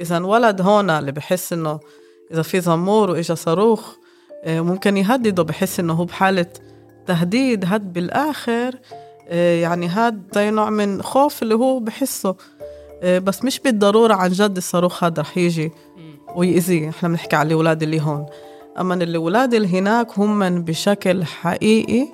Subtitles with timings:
[0.00, 1.80] إذا ولد هون اللي بحس إنه
[2.32, 3.94] إذا في زمور وإجا صاروخ
[4.44, 6.46] آه، ممكن يهدده بحس إنه هو بحالة
[7.06, 8.74] تهديد هاد بالآخر
[9.28, 12.36] آه، يعني هاد زي نوع من خوف اللي هو بحسه.
[13.02, 15.72] آه، بس مش بالضرورة عن جد الصاروخ هذا رح يجي
[16.34, 16.88] ويأذيه.
[16.88, 18.26] إحنا بنحكي على الأولاد اللي هون.
[18.80, 22.08] أما الأولاد اللي هناك هم بشكل حقيقي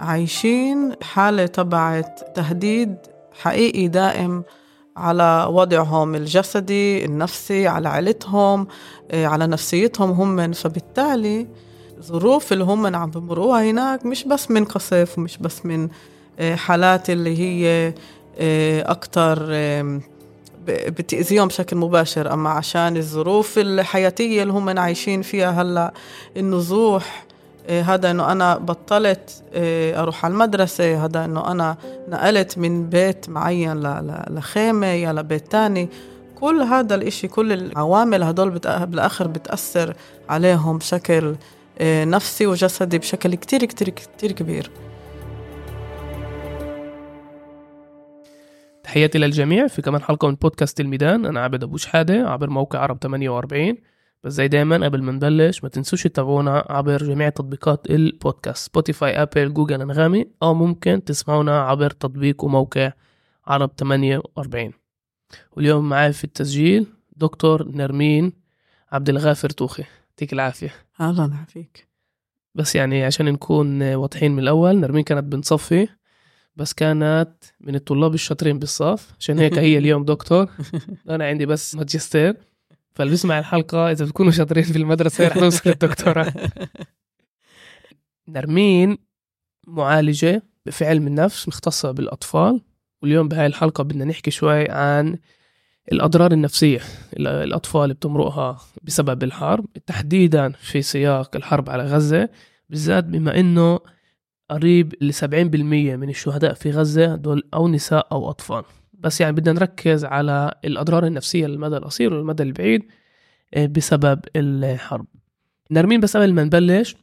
[0.00, 2.96] عايشين حالة تبعت تهديد
[3.40, 4.42] حقيقي دائم.
[4.98, 8.66] على وضعهم الجسدي النفسي على عيلتهم
[9.10, 10.52] آه، على نفسيتهم هم.
[10.52, 11.46] فبالتالي
[11.98, 15.88] الظروف اللي هم عم بمروها هناك مش بس من قصف ومش بس من
[16.38, 17.94] آه، حالات اللي هي
[18.38, 19.38] آه، أكتر
[20.68, 22.32] بتأذيهم بشكل مباشر.
[22.32, 25.94] أما عشان الظروف الحياتية اللي هم عايشين فيها هلأ
[26.36, 27.27] النزوح
[27.68, 29.44] هذا إنه أنا بطلت
[29.94, 31.76] أروح على المدرسة هذا إنه أنا
[32.08, 33.82] نقلت من بيت معين
[34.30, 35.88] لخيمة يا لبيت تاني.
[36.34, 39.94] كل هذا الإشي كل العوامل هدول بالآخر بتأثر
[40.28, 41.36] عليهم بشكل
[41.82, 44.70] نفسي وجسدي بشكل كتير كتير كتير كبير.
[48.82, 51.26] تحياتي للجميع في كمان حلقة من بودكاست الميدان.
[51.26, 53.76] أنا عبد أبو شحادة عبر موقع عرب 48
[54.24, 59.54] بس زي دايما قبل ما نبلش ما تنسوش تتابعونا عبر جميع تطبيقات البودكاست سبوتيفاي ابل
[59.54, 62.92] جوجل انغامي أو ممكن تسمعونا عبر تطبيق وموقع
[63.46, 64.72] عرب 48
[65.52, 66.86] واليوم معي في التسجيل
[67.16, 68.32] دكتور نرمين
[68.92, 69.84] عبد الغافر توخي.
[70.10, 70.74] يعطيك العافية.
[71.00, 71.88] الله يعافيك.
[72.54, 75.88] بس يعني عشان نكون واضحين من الأول نرمين كانت بنصفي
[76.56, 77.30] بس كانت
[77.60, 79.14] من الطلاب الشاطرين بالصف.
[79.20, 80.50] عشان هيك هي اليوم دكتور.
[81.10, 82.36] أنا عندي بس ماجستير.
[82.98, 86.32] فاللي بيسمع الحلقة إذا بتكونوا شاطرين في المدرسة رح توصل للدكتوراه
[88.28, 88.98] نرمين
[89.66, 92.60] معالجة في علم النفس مختصة بالأطفال
[93.02, 95.18] واليوم بهاي الحلقة بدنا نحكي شوي عن
[95.92, 96.80] الأضرار النفسية
[97.16, 102.28] الأطفال بتمرقها بسبب الحرب تحديدا في سياق الحرب على غزة
[102.70, 103.80] بالذات بما إنه
[104.50, 105.24] قريب ل 70%
[105.96, 108.64] من الشهداء في غزة دول أو نساء أو أطفال.
[108.98, 112.82] بس يعني بدنا نركز على الأضرار النفسية للمدى القصير والمدى البعيد
[113.54, 115.06] آه، بسبب الحرب.
[115.70, 116.96] نرمين بس قبل ما نبلش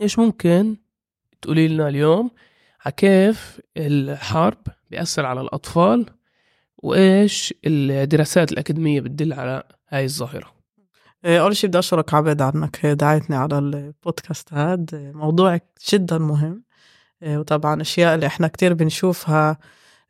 [0.00, 0.76] إيش ممكن
[1.42, 2.30] تقولي لنا اليوم
[2.84, 4.58] على كيف الحرب
[4.90, 6.06] بيأثر على الأطفال
[6.78, 10.60] وإيش الدراسات الأكاديمية بتدل على هاي الظاهرة؟
[11.24, 15.12] آه، أول شيء بدي أشكرك عبد عنك دعيتني على البودكاست هذا.
[15.12, 15.60] موضوع
[15.92, 16.62] جدا مهم
[17.22, 19.58] آه، وطبعا أشياء اللي إحنا كتير بنشوفها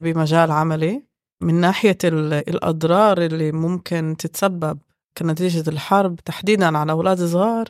[0.00, 1.09] بمجال عملي.
[1.40, 4.78] من ناحية الأضرار اللي ممكن تتسبب
[5.18, 7.64] كنتيجة الحرب تحديدا على أولاد صغار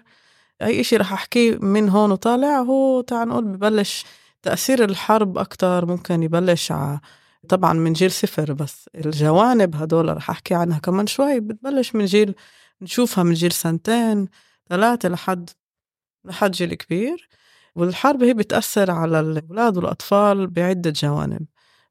[0.63, 4.05] أي إشي رح أحكيه من هون وطالع هو تعال نقول ببلش
[4.43, 6.99] تأثير الحرب أكتر ممكن يبلش ع...
[7.49, 8.89] طبعا من جيل صفر بس.
[8.95, 12.35] الجوانب هدول رح أحكي عنها كمان شوي بتبلش من جيل
[12.83, 14.29] نشوفها من جيل سنتين
[14.69, 15.51] ثلاثة لحد
[16.25, 17.29] لحد جيل كبير.
[17.77, 21.47] والحرب هي بتأثر على الأولاد والأطفال بعدة جوانب.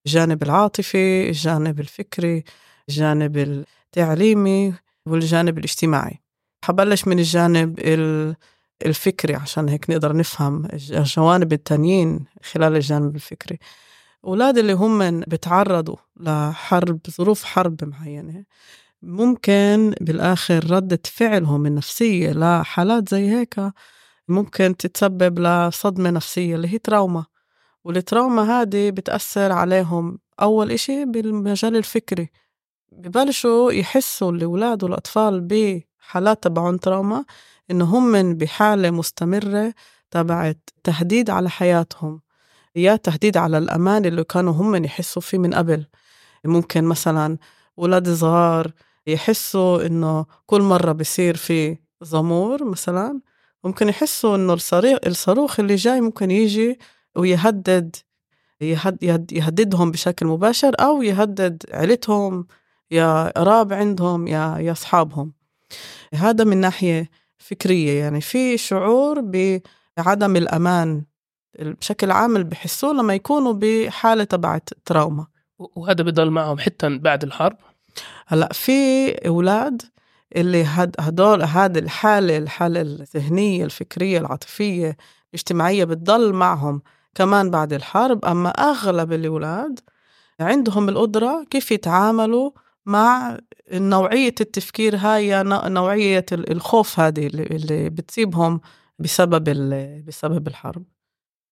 [0.06, 2.44] الجانب العاطفي الجانب الفكري
[2.90, 4.74] الجانب التعليمي
[5.06, 6.20] والجانب الاجتماعي.
[6.66, 7.80] حبلش من الجانب
[8.86, 13.58] الفكري عشان هيك نقدر نفهم الجوانب التانيين خلال الجانب الفكري.
[14.26, 18.44] أولاد اللي هم بتعرضوا لحرب ظروف حرب معينة
[19.02, 23.56] ممكن بالآخر ردة فعلهم النفسية لحالات زي هيك
[24.28, 27.26] ممكن تتسبب لصدمة نفسية اللي هي تراوما.
[27.84, 30.19] والتراوما هذه بتأثر عليهم.
[30.41, 32.29] أول إشي بالمجال الفكري
[32.91, 37.25] ببلشوا يحسوا الأولاد والأطفال بحالات تبعون تراوما
[37.72, 39.73] إنه هم بحالة مستمرة
[40.12, 42.22] تبعت تهديد على حياتهم.
[42.75, 45.85] يا تهديد على الأمان اللي كانوا هم يحسوا فيه من قبل.
[46.45, 47.38] ممكن مثلا
[47.79, 48.72] أولاد صغار
[49.07, 53.22] يحسوا إنه كل مرة بصير في زمور مثلا
[53.63, 54.57] ممكن يحسوا إنه
[55.07, 56.79] الصاروخ اللي جاي ممكن يجي
[57.19, 57.96] ويهدد
[58.62, 62.47] يهد يهددهم بشكل مباشر أو يهدد عيلتهم
[62.91, 65.33] يا قراب عندهم يا يا أصحابهم.
[66.13, 68.21] هذا من ناحية فكرية يعني.
[68.21, 71.04] في شعور بعدم الأمان
[71.60, 75.27] بشكل عام اللي بحسوه لما يكونوا بحالة تبعت تراوما.
[75.60, 77.57] وهذا بضل معهم حتى بعد الحرب؟
[78.27, 79.81] هلأ في أولاد
[80.36, 80.66] اللي
[81.00, 84.98] هدول هذه الحالة الحالة الذهنية الفكرية العاطفية
[85.30, 86.81] الاجتماعية بتضل معهم.
[87.15, 88.25] كمان بعد الحرب.
[88.25, 89.79] أما أغلب الأولاد
[90.39, 92.51] عندهم القدرة كيف يتعاملوا
[92.85, 93.38] مع
[93.73, 98.61] نوعية التفكير هاي نوعية الخوف هذه اللي بتصيبهم
[99.00, 99.44] بسبب
[100.07, 100.83] بسبب الحرب.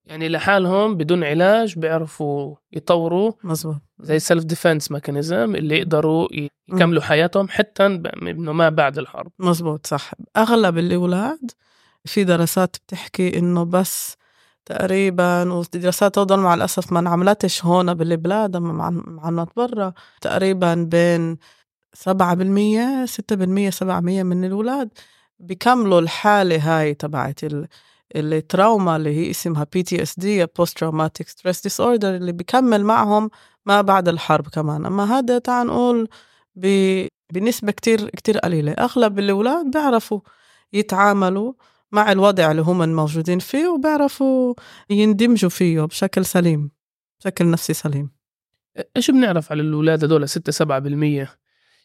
[0.06, 6.28] يعني لحالهم بدون علاج بيعرفوا يطوروا مزبوط زي self defense mechanism اللي يقدروا
[6.68, 9.32] يكملوا حياتهم حتى إنه ما بعد الحرب.
[9.40, 10.12] مزبوط صح.
[10.38, 11.52] أغلب الأولاد
[12.06, 14.18] في دراسات بتحكي إنه بس
[14.68, 19.94] تقريبا ودراسات تفضل مع الأسف ما انعملتش هون بالبلاد أما مع- عملت برا.
[20.22, 21.38] تقريبا بين
[21.94, 24.90] سبعة بالمية ستة بالمية سبعة مية من الأولاد
[25.40, 27.68] بيكملوا الحالة هاي تبعت ال-
[28.16, 30.24] التراوما اللي هي اسمها PTSD
[30.60, 33.30] Post Traumatic Stress Disorder اللي بيكمل معهم
[33.66, 34.86] ما بعد الحرب كمان.
[34.86, 36.08] أما هذا تعال نقول
[37.34, 38.72] بنسبة كتير كتير قليلة.
[38.72, 40.20] أغلب الأولاد بيعرفوا
[40.74, 41.54] يتعاملوا
[41.92, 44.54] مع الوضع اللي هم موجودين فيه وبيعرفوا
[44.90, 46.72] يندمجوا فيه بشكل سليم
[47.20, 48.10] بشكل نفسي سليم.
[48.98, 51.30] إيش بنعرف على الأولاد هدول 6 7 بالمية؟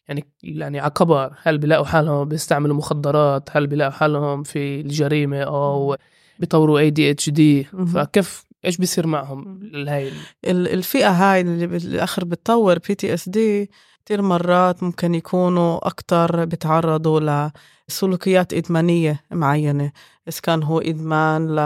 [0.09, 5.97] يعني يعني على كبر هل بيلاقوا حالهم بيستعملوا مخدرات؟ هل بيلاقوا حالهم في الجريمة أو
[6.39, 7.65] بيطوروا ADHD.
[7.65, 10.09] فكيف إيش بيصير معهم؟ هاي
[10.45, 13.71] ال- الفئة هاي اللي بالآخر بتطور PTSD
[14.05, 17.51] كتير مرات ممكن يكونوا أكتر بتعرضوا
[17.89, 19.93] لسلوكيات إدمانية معينة
[20.29, 21.57] إذا كان هو إدمان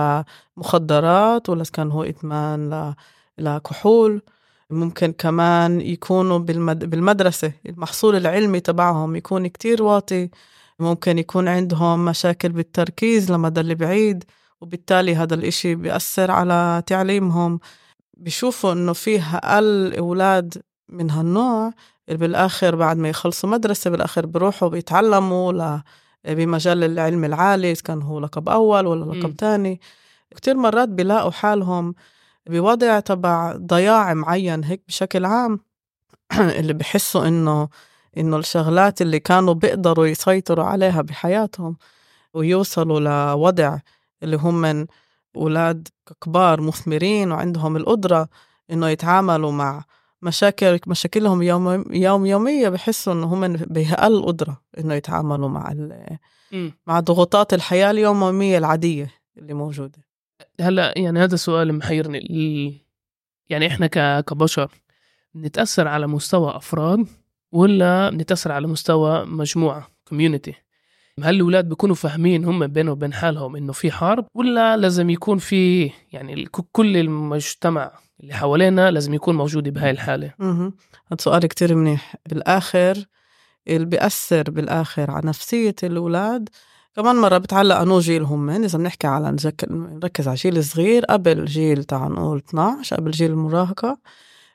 [0.57, 2.95] لمخدرات ولا إذا كان هو إدمان
[3.39, 4.23] لكحول.
[4.71, 6.85] ممكن كمان يكونوا بالمد...
[6.85, 10.31] بالمدرسة المحصول العلمي تبعهم يكون كتير واطي.
[10.79, 14.25] ممكن يكون عندهم مشاكل بالتركيز لمدى البعيد
[14.61, 17.61] وبالتالي هذا الإشي بيأثر على تعليمهم.
[18.15, 21.73] بيشوفوا إنه فيه أقل أولاد من هالنوع
[22.09, 25.81] اللي بالآخر بعد ما يخلصوا مدرسة بالآخر بيروحوا بيتعلموا ل...
[26.25, 29.05] بمجال العلم العالي إذا كان هو لقب أول ولا.
[29.05, 29.81] لقب تاني
[30.37, 31.95] كتير مرات بيلاقوا حالهم
[32.47, 35.61] بوضع تبع ضياع معين هيك بشكل عام
[36.59, 37.69] اللي بحسوا إنه
[38.17, 41.77] إنه الشغلات اللي كانوا بيقدروا يسيطروا عليها بحياتهم
[42.35, 43.79] ويوصلوا لوضع
[44.23, 44.87] اللي هم من
[45.37, 45.89] أولاد
[46.25, 48.29] كبار مثمرين وعندهم القدرة
[48.71, 49.85] إنه يتعاملوا مع
[50.27, 55.75] مشاكل مشاكلهم يوم يوم يومية بحسوا إنه هم بأقل قدرة إنه يتعاملوا مع.
[56.87, 59.99] مع ضغوطات الحياة اليومية العادية اللي موجودة
[60.61, 62.75] هلأ يعني هذا سؤال محيرني ال-
[63.51, 64.71] يعني إحنا ك- كبشر
[65.37, 67.07] نتأثر على مستوى أفراد
[67.53, 70.55] ولا نتأثر على مستوى مجموعة كوميونتي
[71.23, 75.91] هل الأولاد بيكونوا فاهمين هم بينهم وبين حالهم إنه في حرب ولا لازم يكون في
[76.13, 80.73] يعني كل المجتمع اللي حوالينا لازم يكون موجود بهاي الحالة؟ مهم.
[81.13, 82.17] هذا سؤال كتير منيح.
[82.31, 83.05] بالآخر
[83.69, 86.49] اللي بيأثر بالآخر على نفسية الأولاد
[86.97, 88.51] كمان مرة بتعلق أنو جيل هم.
[88.51, 93.31] إذا بنحكي على نذك- نركز على جيل صغير قبل جيل تعال نقول 12 قبل جيل
[93.31, 93.99] المراهقة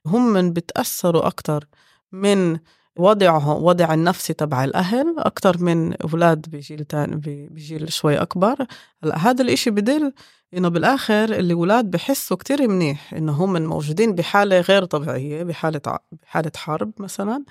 [0.05, 1.67] هم بتأثروا أكتر
[2.11, 2.57] من
[2.99, 7.15] وضعهم وضع النفسي تبع الأهل أكتر من أولاد بجيل تاني
[7.51, 8.55] بجيل شوي أكبر.
[9.03, 10.13] هلأ هذا الإشي بدل
[10.53, 15.81] إنه بالآخر الأولاد بحسوا كتير منيح إنه هم موجودين بحالة غير طبيعية بحالة
[16.23, 17.43] بحالة حرب مثلا.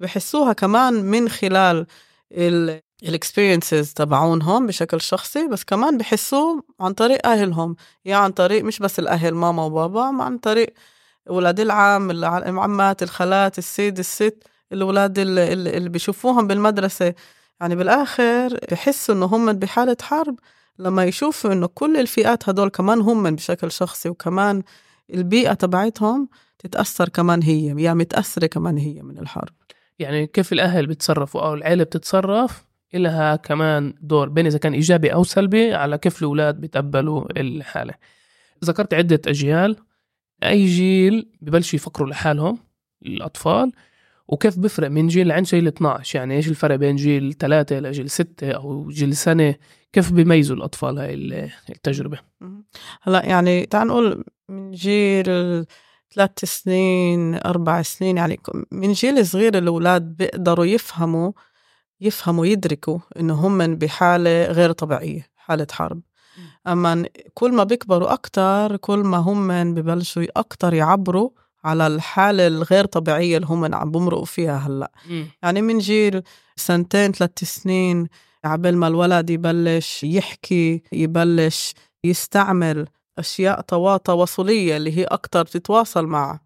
[0.00, 1.86] بحسوها كمان من خلال
[3.02, 7.76] الاكسبيرينسز تبعونهم بشكل شخصي بس كمان بحسوه عن طريق أهلهم.
[8.04, 10.74] يعني عن طريق مش بس الأهل ماما وبابا عن طريق
[11.28, 14.44] ولاد العم الع- العمات الخالات السيد الست.
[14.72, 17.14] الأولاد اللي, اللي بيشوفوهم بالمدرسة
[17.60, 20.38] يعني بالآخر بحسوا إنه هم بحالة حرب
[20.78, 24.62] لما يشوفوا إنه كل الفئات هدول كمان هم بشكل شخصي وكمان
[25.14, 26.28] البيئة تبعتهم
[26.58, 29.52] تتأثر كمان هي يعني متأثرة كمان هي من الحرب.
[29.98, 35.24] يعني كيف الأهل بيتصرفوا أو العيلة بتتصرف إلها كمان دور بين إذا كان إيجابي أو
[35.24, 37.94] سلبي على كيف الأولاد بيتقبلوا الحالة.
[38.64, 39.76] ذكرت عدة أجيال
[40.42, 42.58] أي جيل ببلشوا يفكروا لحالهم
[43.06, 43.72] الأطفال
[44.32, 48.50] وكيف بفرق من جيل لعند جيل 12 يعني إيش الفرق بين جيل 3 لجيل 6
[48.52, 49.54] أو جيل سنة؟
[49.92, 52.18] كيف بيميزوا الأطفال هاي ال- التجربة.
[53.02, 55.24] هلا يعني تعال نقول من جيل
[56.14, 58.40] ثلاث سنين أربع سنين يعني
[58.72, 61.32] من جيل صغير الأولاد بيقدروا يفهموا
[62.00, 66.00] يفهموا يدركوا إنه هم بحالة غير طبيعية حالة حرب.
[66.66, 71.30] أما ن- كل ما بيكبروا أكتر كل ما هم ببلشوا أكتر يعبروا
[71.64, 74.90] على الحالة الغير طبيعية اللي هم عم بمرقوا فيها هلأ.
[75.42, 76.22] يعني من جيل
[76.56, 78.08] سنتين ثلاث سنين
[78.44, 81.74] عبل ما الولد يبلش يحكي يبلش
[82.04, 82.86] يستعمل
[83.18, 86.40] أشياء توا تواصلية اللي هي أكتر بتتواصل مع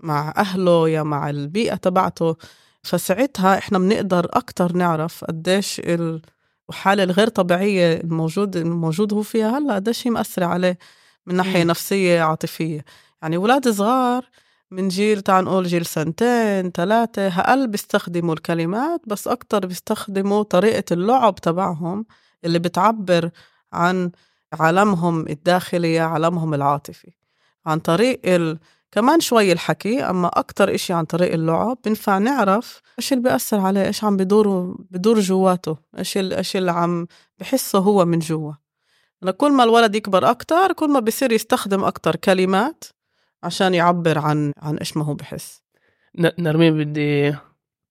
[0.00, 2.36] مع أهله يا مع البيئة تبعته.
[2.82, 6.22] فساعتها إحنا بنقدر أكتر نعرف قديش ال-
[6.70, 10.78] الحالة الغير طبيعية الموجود الموجود هو فيها هلأ قديش هي مأثرة عليه
[11.26, 11.70] من ناحية مم.
[11.70, 12.84] نفسية عاطفية.
[13.22, 14.24] يعني أولاد صغار
[14.70, 21.34] من جيل تعال نقول جيل سنتين ثلاثة أقل بيستخدموا الكلمات بس أكتر بيستخدموا طريقة اللعب
[21.34, 22.06] تبعهم
[22.44, 23.30] اللي بتعبر
[23.72, 24.10] عن
[24.52, 27.12] عالمهم الداخلي عالمهم العاطفي.
[27.66, 28.58] عن طريق ال...
[28.92, 33.86] كمان شوي الحكي أما أكتر إشي عن طريق اللعب بنفع نعرف إيش اللي بيأثر عليه
[33.86, 37.06] إيش عم بدور بدور جواته إيش إيش اللي عم
[37.38, 38.52] بحسه هو من جوا.
[39.36, 42.84] كل ما الولد يكبر أكتر كل ما بصير يستخدم أكتر كلمات
[43.42, 45.62] عشان يعبر عن عن إيش ما هو بحس.
[46.38, 47.34] نرمين بدي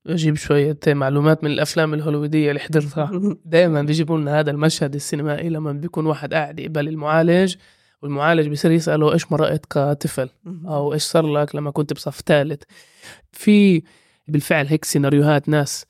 [0.07, 3.11] أجيب شوية معلومات من الأفلام الهوليوودية اللي حضرتها.
[3.45, 7.55] دائما بيجيبوا لنا هذا المشهد السينمائي لما بيكون واحد قاعد يقبل المعالج
[8.01, 10.29] والمعالج بيصير يسأله إيش مرقت كطفل
[10.65, 12.63] أو إيش صار لك لما كنت بصف ثالث.
[13.31, 13.83] في
[14.27, 15.85] بالفعل هيك سيناريوهات ناس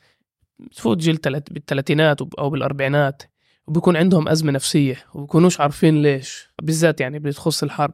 [0.76, 1.20] تفوت جيل
[1.52, 3.24] بالثلاثينات أو بالأربعينات.
[3.70, 6.50] وبيكون عندهم أزمة نفسية وبيكونوش عارفين ليش.
[6.62, 7.92] بالذات يعني بتخص الحرب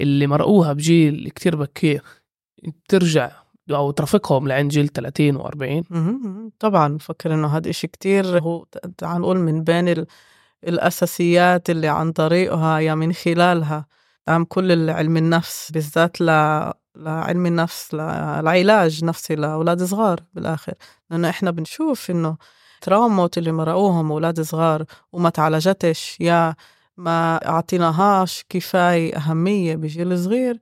[0.00, 2.02] اللي مرقوها بجيل كتير بكير
[2.64, 3.30] بترجع
[3.70, 5.84] أو ترافقهم لعند جيل 30 و40
[6.58, 8.64] طبعا بفكر إنه هذا إشي كتير هو
[8.98, 10.04] تعال نقول من بين
[10.66, 13.86] الأساسيات اللي عن طريقها يا من خلالها.
[14.28, 16.24] قام كل علم النفس بالذات ل
[16.96, 20.74] لعلم النفس للعلاج نفسي لأولاد صغار بالآخر.
[21.10, 22.36] لأنه إحنا بنشوف إنه
[22.80, 26.16] تراومات اللي مرقوهم أولاد صغار وما تعالجتش.
[26.20, 26.54] يا
[26.96, 30.58] ما أعطيناهاش كفاية أهمية بجيل صغير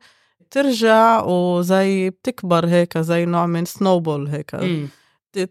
[0.51, 4.55] ترجع وزي بتكبر هيك زي نوع من سنوبول هيك.
[4.55, 4.89] م.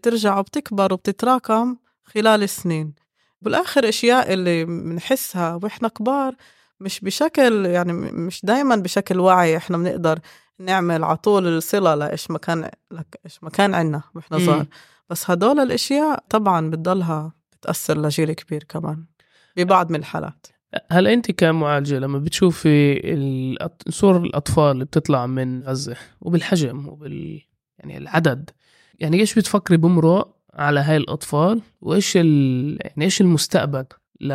[0.02, 2.94] ترجع وبتكبر وبتتراكم خلال السنين.
[3.42, 6.34] بالآخر أشياء اللي بنحسها وإحنا كبار
[6.80, 10.18] مش بشكل يعني مش دايما بشكل واعي إحنا بنقدر
[10.58, 14.66] نعمل على طول الصلة لإيش ما كان لك إيش ما كان عندنا وإحنا صغار.
[15.10, 19.04] بس هدول الأشياء طبعا بتضلها بتأثر لجيل كبير كمان
[19.56, 20.46] ببعض من الحالات.
[20.90, 23.58] هل أنت كمعالجة لما بتشوفي
[23.88, 27.42] صور الأطفال اللي بتطلع من غزة وبالحجم وبال
[27.78, 28.50] يعني العدد
[28.98, 32.78] يعني إيش بتفكري بمرق على هاي الأطفال؟ وإيش ال...
[32.80, 33.84] يعني إيش المستقبل
[34.20, 34.28] ل...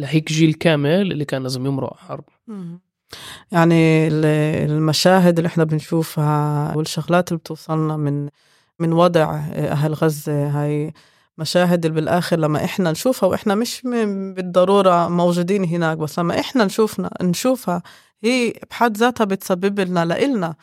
[0.00, 2.24] لهيك جيل كامل اللي كان لازم يمرق حرب؟
[3.52, 8.28] يعني المشاهد اللي إحنا بنشوفها والشغلات اللي بتوصلنا من
[8.78, 10.92] من وضع أهل غزة هاي
[11.38, 13.80] مشاهد اللي بالآخر لما إحنا نشوفها وإحنا مش
[14.34, 17.82] بالضرورة موجودين هناك بس لما إحنا نشوفنا نشوفها
[18.24, 20.54] هي بحد ذاتها بتسبب لنا لإلنا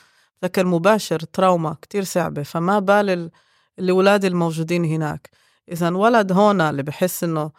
[0.42, 3.32] بشكل مباشر تراوما كتير صعبة فما بال
[3.80, 5.30] الأولاد الموجودين هناك.
[5.72, 7.52] إذا ولد هون اللي بحس إنه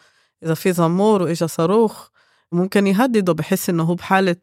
[0.43, 2.09] إذا في زمور وإجا صاروخ
[2.53, 4.37] ممكن يهدده بحس إنه هو بحالة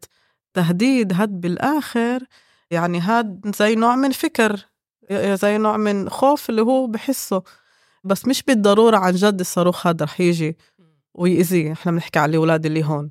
[0.54, 2.22] تهديد هاد بالآخر
[2.70, 4.66] يعني هاد زي نوع من فكر
[5.12, 7.42] زي نوع من خوف اللي هو بحسه
[8.04, 10.56] بس مش بالضرورة عن جد الصاروخ هذا رح يجي
[11.14, 11.72] ويأذيه.
[11.72, 13.10] إحنا بنحكي على الأولاد اللي هون.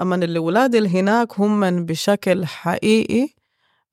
[0.00, 3.28] أما الأولاد اللي هناك هم بشكل حقيقي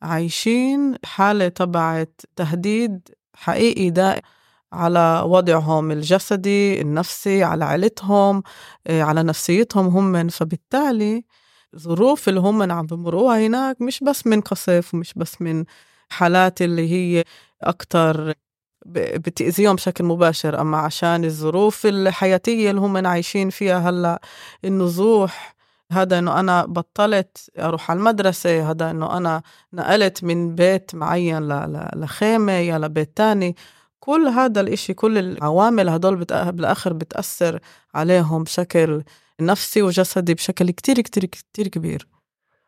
[0.01, 4.21] عايشين حالة تبعت تهديد حقيقي دائم
[4.73, 8.43] على وضعهم الجسدي النفسي على عيلتهم
[8.87, 11.23] آه، على نفسيتهم هم فبالتالي
[11.77, 15.65] ظروف اللي هم عم بمروها هناك مش بس من قصف ومش بس من
[16.09, 17.23] حالات اللي هي
[17.61, 18.33] أكتر
[18.85, 20.61] بتأذيهم بشكل مباشر.
[20.61, 24.21] أما عشان الظروف الحياتية اللي هم عايشين فيها هلأ
[24.65, 25.55] النزوح
[25.91, 29.41] هذا إنه أنا بطلت أروح على المدرسة هذا إنه أنا
[29.73, 31.47] نقلت من بيت معين
[31.95, 33.55] لخيمة يا لبيت تاني.
[33.99, 37.59] كل هذا الإشي كل العوامل هدول بالآخر بتأثر
[37.93, 39.03] عليهم بشكل
[39.41, 42.07] نفسي وجسدي بشكل كتير كتير كتير كبير.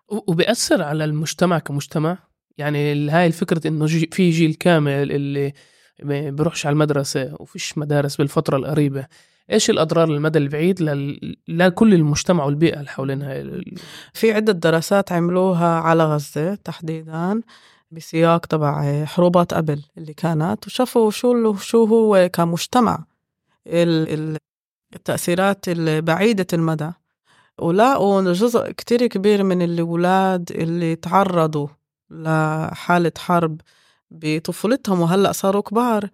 [0.08, 2.18] وبيأثر على المجتمع كمجتمع؟
[2.62, 5.53] يعني هاي الفكرة إنه في جيل كامل اللي
[6.32, 9.08] بيروحش على المدرسة وفيش مدارس بالفترة القريبة
[9.51, 10.82] إيش الأضرار المدى البعيد.
[11.48, 13.62] لكل المجتمع والبيئة اللي حوالينها
[14.13, 17.41] في عدة دراسات عملوها على غزة تحديدا
[17.91, 23.06] بسياق تبع حروبات قبل اللي كانت وشافوا شو شو هو كمجتمع
[24.96, 26.91] التأثيرات البعيدة المدى
[27.60, 31.68] ولقوا جزء كتير كبير من الأولاد اللي تعرضوا
[32.12, 33.62] لحالة حرب
[34.12, 36.10] بطفولتهم وهلأ صاروا كبار.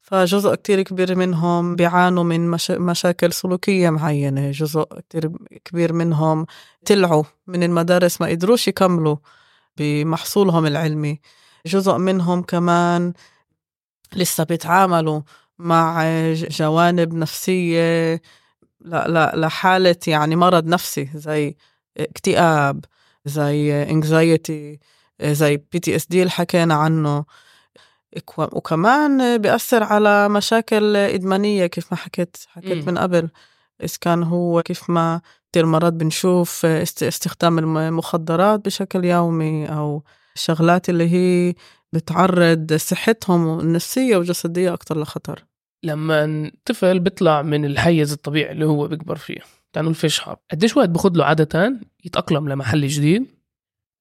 [0.00, 2.70] فجزء كتير كبير منهم بيعانوا من مش...
[2.70, 5.32] مشاكل سلوكية معينة جزء كتير
[5.64, 6.46] كبير منهم
[6.86, 9.16] طلعوا من المدارس ما قدروش يكملوا
[9.76, 11.20] بمحصولهم العلمي.
[11.66, 13.12] جزء منهم كمان
[14.16, 15.20] لسه بيتعاملوا
[15.58, 18.22] مع جوانب نفسية
[19.34, 21.56] لحالة يعني مرض نفسي زي
[21.98, 22.84] اكتئاب
[23.24, 24.78] زي anxiety
[25.22, 27.24] زي PTSD اللي حكينا عنه.
[28.38, 33.28] وكمان بيأثر على مشاكل إدمانية كيف ما حكيت حكيت من قبل.
[33.82, 35.20] إذا كان هو كيف ما
[35.52, 40.02] كثير مرات بنشوف استخدام المخدرات بشكل يومي أو
[40.36, 41.54] الشغلات اللي هي
[41.92, 45.44] بتعرض صحتهم النفسية والجسدية أكتر لخطر.
[45.82, 49.38] لما الطفل بيطلع من الحيز الطبيعي اللي هو بيكبر فيه
[49.72, 53.37] تعال نقول فيش حرب قديش وقت باخد له عادة يتأقلم لمحل جديد؟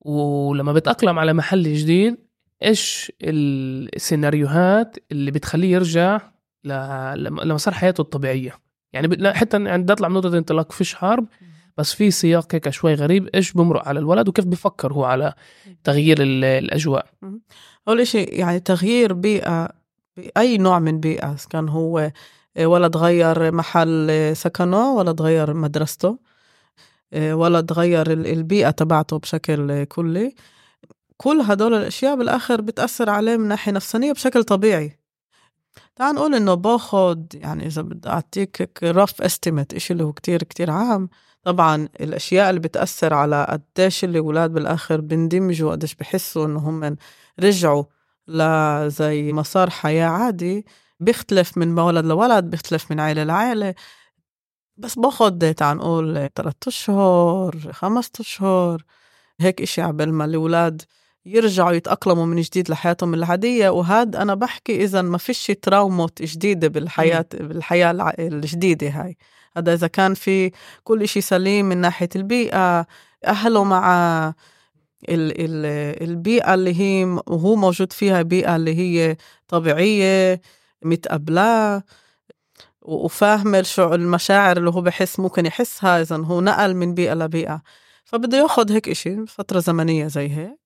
[0.07, 2.17] ولما بتأقلم على محل جديد
[2.63, 6.21] إيش السيناريوهات اللي بتخليه يرجع
[6.63, 8.53] ل- لم- لمسار حياته الطبيعية؟
[8.93, 11.27] يعني حتى يعني بدي أطلع من نقطة انطلاق فيش حرب
[11.77, 15.33] بس في سياق هيك شوي غريب إيش بمرق على الولد وكيف بفكر هو على
[15.83, 17.05] تغيير ال- الأجواء؟
[17.87, 19.69] أول إشي يعني تغيير بيئة
[20.17, 22.11] بأي نوع من إذا كان هو
[22.59, 26.17] ولا تغير محل سكنه ولا تغير مدرسته.
[27.15, 30.35] ولا تغير ال- البيئة تبعته بشكل كلي.
[31.17, 34.99] كل هدول الأشياء بالآخر بتأثر عليه من ناحية نفسانية بشكل طبيعي.
[35.95, 40.71] تعال نقول إنه باخد يعني إذا بدي أعطيك رف استيمت إشي اللي هو كتير كتير
[40.71, 41.09] عام.
[41.43, 46.95] طبعا الأشياء اللي بتأثر على قديش الأولاد بالآخر بندمجوا قديش بحسوا إنه هم
[47.39, 47.83] رجعوا
[48.27, 50.65] لزي مسار حياة عادي
[50.99, 53.73] بيختلف من ولد لولد بيختلف من عائلة لعائلة
[54.77, 58.83] بس باخد تعال نقول ثلاثة أشهر خمسة أشهر
[59.39, 60.81] هيك إشي عبال ما الأولاد
[61.25, 63.69] يرجعوا يتأقلموا من جديد لحياتهم العادية.
[63.69, 69.17] وهاد أنا بحكي إذا ما فيش تراومات جديدة بالحياة بالحياة الجديدة هاي.
[69.57, 70.51] هذا إذا كان في
[70.83, 72.85] كل إشي سليم من ناحية البيئة
[73.25, 74.27] أهله مع
[75.09, 75.65] ال ال
[76.09, 79.17] البيئة اللي هي وهو موجود فيها بيئة اللي هي
[79.47, 80.41] طبيعية
[80.83, 81.83] متقبلاه.
[82.87, 87.61] و- وفاهم الشع- المشاعر اللي هو بحس ممكن يحسها إذا هو نقل من بيئة لبيئة
[88.05, 90.59] فبده ياخد هيك إشي فترة زمنية زي هيك.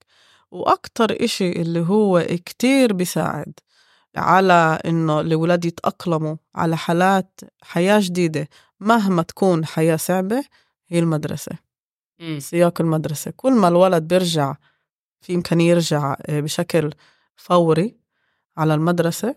[0.51, 3.53] وأكتر إشي اللي هو كتير بيساعد
[4.15, 8.47] على إنه الأولاد يتأقلموا على حالات حياة جديدة
[8.79, 10.43] مهما تكون حياة صعبة
[10.87, 11.51] هي المدرسة.
[12.39, 13.31] سياق المدرسة.
[13.35, 14.55] كل ما الولد بيرجع
[15.21, 16.93] في إمكانية يرجع آه، بشكل
[17.35, 17.95] فوري
[18.57, 19.35] على المدرسة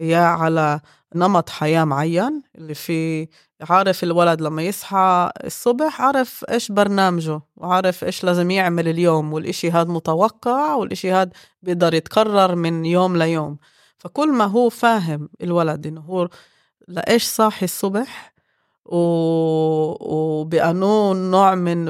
[0.00, 0.80] يا على
[1.14, 3.28] نمط حياة معين اللي في
[3.70, 9.88] عارف الولد لما يصحى الصبح عارف إيش برنامجه وعارف إيش لازم يعمل اليوم والإشي هاد
[9.88, 13.58] متوقع والإشي هاد بيقدر يتكرر من يوم ليوم.
[13.98, 16.28] فكل ما هو فاهم الولد إنه هو
[16.88, 18.34] لإيش صاحي الصبح
[18.84, 18.96] و...
[20.00, 21.88] وبأنه نوع من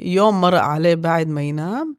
[0.00, 1.96] يوم مرق عليه بعد ما ينام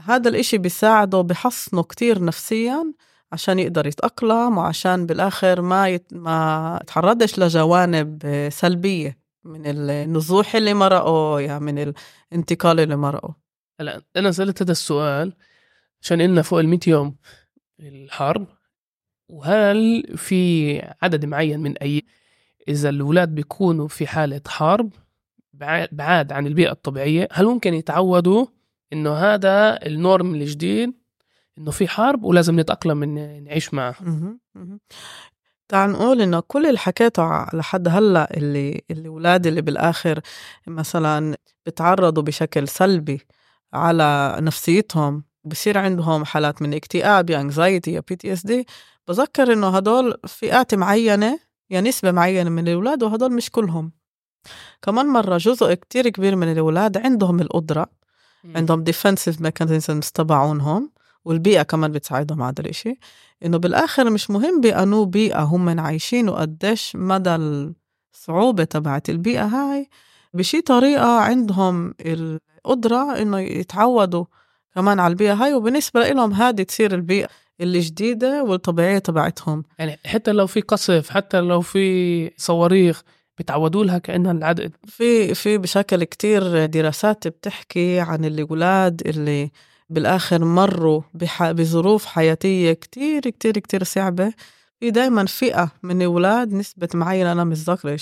[0.00, 2.92] هذا الإشي بيساعده بحصنه كتير نفسيا
[3.32, 6.06] عشان يقدر يتأقلم وعشان بالآخر ما يت...
[6.12, 11.94] ما يتعرضش لجوانب سلبية من النزوح اللي مرقه يا من
[12.32, 13.34] الانتقال اللي مرقه.
[13.80, 15.32] هلا أنا سألت هذا السؤال
[16.02, 17.16] عشان إلنا فوق ال 100 يوم
[17.80, 18.46] الحرب
[19.28, 22.02] وهل في عدد معين من اي
[22.68, 24.92] إذا الاولاد بيكونوا في حالة حرب
[25.56, 28.46] بع- بعاد عن البيئة الطبيعية هل ممكن يتعودوا
[28.92, 30.92] إنه هذا النورم الجديد
[31.60, 33.04] إنه في حرب ولازم نتأقلم
[33.44, 34.40] نعيش معه مهم.
[34.54, 34.80] مهم.
[35.68, 40.20] تعال نقول إنه كل اللي حكيته لحد هلأ اللي الاولاد اللي بالآخر
[40.66, 43.26] مثلا بتعرضوا بشكل سلبي
[43.72, 48.66] على نفسيتهم بصير عندهم حالات من اكتئاب يا anxiety يا PTSD
[49.08, 51.38] بذكر إنه هدول فئات معينة
[51.70, 53.92] يا نسبة معينة من الأولاد وهدول مش كلهم
[54.82, 57.86] كمان مرة جزء كتير كبير من الأولاد عندهم القدرة
[58.56, 60.90] عندهم defensive mechanisms تبعونهم
[61.24, 62.98] والبيئة كمان بتساعدهم على هذا الإشي.
[63.44, 67.36] إنه بالآخر مش مهم بأنو بيئة هم عايشين وقديش مدى
[68.14, 69.88] الصعوبة تبعت البيئة هاي.
[70.34, 74.24] بشي طريقة عندهم القدرة إنه يتعودوا
[74.74, 77.28] كمان على البيئة هاي وبالنسبة لهم هذه تصير البيئة
[77.60, 79.64] الجديدة والطبيعية تبعتهم.
[79.78, 83.02] يعني حتى لو في قصف حتى لو في صواريخ
[83.38, 89.50] بتعودوا لها كأنها العدد في في بشكل كتير دراسات بتحكي عن الأولاد اللي
[89.90, 91.50] بالآخر مروا بح...
[91.50, 94.32] بظروف حياتية كتير كتير كتير صعبة.
[94.80, 97.98] في دايما فئة من الأولاد نسبة معينة أنا مش ذاكرة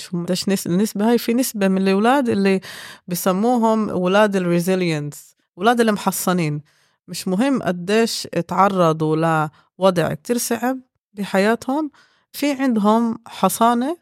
[0.49, 0.67] نس...
[0.67, 2.61] النسبة هاي في نسبة من الأولاد اللي
[3.09, 6.63] بسموهم أولاد الريزيلينس أولاد اللي محصنين
[7.09, 9.17] مش مهم قديش تعرضوا
[9.79, 10.79] لوضع كتير صعب
[11.15, 11.91] بحياتهم
[12.33, 13.97] في عندهم حصانة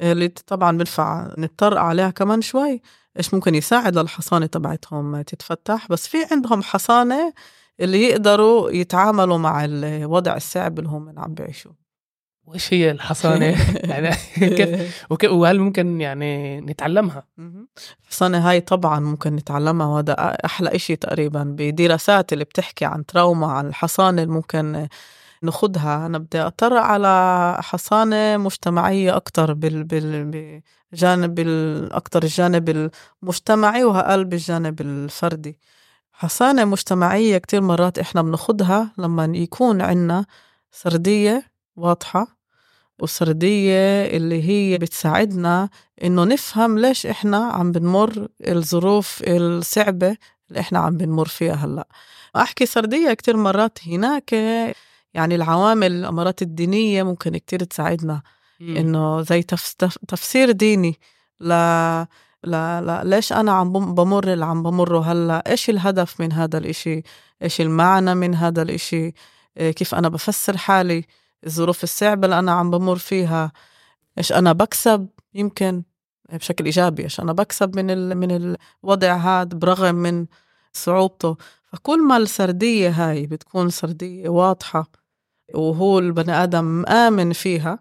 [0.00, 2.82] اللي طبعا بنفع نضطر عليها كمان شوي.
[3.16, 5.88] إيش ممكن يساعد للحصانة تبعتهم تتفتح.
[5.90, 7.32] بس في عندهم حصانة
[7.80, 11.88] اللي يقدروا يتعاملوا مع الوضع الصعب اللي هم عم بيعيشوه.
[12.48, 13.46] وإيش هي الحصانة؟
[13.90, 17.26] يعني كيف وهل ممكن يعني نتعلمها؟
[18.04, 20.12] الحصانة هاي طبعا ممكن نتعلمها وهذا
[20.44, 24.88] أحلى إشي تقريبا بدراسات اللي بتحكي عن تراوما عن الحصانة اللي ممكن
[25.42, 30.30] ناخدها أنا بدي أطرق على حصانة مجتمعية أكتر بال بال
[30.92, 31.38] بجانب
[31.92, 32.90] أكتر الجانب
[33.22, 35.58] المجتمعي وأقل بالجانب الفردي.
[36.12, 40.26] حصانة مجتمعية كتير مرات إحنا بناخدها لما يكون عنا
[40.72, 41.42] سردية
[41.76, 42.38] واضحة
[43.00, 45.68] وسردية اللي هي بتساعدنا
[46.04, 50.16] إنه نفهم ليش إحنا عم بنمر الظروف الصعبة
[50.48, 51.88] اللي إحنا عم بنمر فيها هلأ.
[52.36, 54.34] أحكي سردية كتير مرات هناك
[55.14, 58.22] يعني العوامل الأمارات الدينية ممكن كتير تساعدنا.
[58.60, 59.72] إنه زي تف...
[59.72, 59.98] تف...
[60.08, 60.98] تفسير ديني.
[61.40, 61.48] ل...
[62.44, 67.02] لا لا ليش أنا عم بمر اللي عم بمره هلأ؟ إيش الهدف من هذا الإشي؟
[67.42, 69.12] إيش المعنى من هذا الإشي؟
[69.56, 71.04] إيه، كيف أنا بفسر حالي؟
[71.46, 73.52] الظروف الصعبة اللي أنا عم بمر فيها.
[74.18, 75.82] إيش أنا بكسب؟ يمكن.
[76.32, 77.02] بشكل إيجابي.
[77.02, 78.14] إيش أنا بكسب من ال...
[78.14, 80.26] من الوضع هذا برغم من
[80.72, 81.36] صعوبته؟
[81.72, 84.90] فكل ما السردية هاي بتكون سردية واضحة
[85.54, 87.78] وهو البني آدم مآمن فيها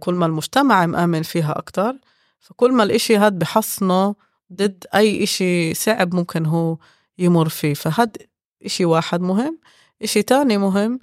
[0.00, 1.96] كل ما المجتمع مآمن فيها أكتر
[2.40, 4.14] فكل ما الإشي هاد بحصنه
[4.52, 6.76] ضد أي إشي صعب ممكن هو
[7.18, 7.74] يمر فيه.
[7.74, 8.16] فهاد
[8.64, 9.58] إشي واحد مهم.
[10.02, 11.00] إشي تاني مهم